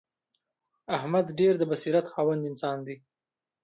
احمد 0.97 1.25
ډېر 1.39 1.53
د 1.57 1.63
بصیرت 1.71 2.05
خاوند 2.13 2.41
انسان 2.51 2.77
دی. 2.87 2.95